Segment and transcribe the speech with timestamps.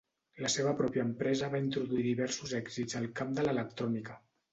[0.43, 4.17] La seva pròpia empresa va introduir diversos èxits al camp de l"electrònica.